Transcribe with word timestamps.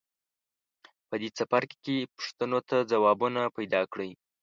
په 1.07 1.15
دې 1.21 1.29
څپرکي 1.37 1.77
کې 1.85 2.09
پوښتنو 2.15 2.59
ته 2.69 2.75
ځوابونه 2.91 3.41
پیداکړئ. 3.57 4.11